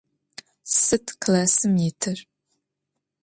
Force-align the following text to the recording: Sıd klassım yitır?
Sıd 0.83 1.07
klassım 1.21 1.75
yitır? 1.83 2.19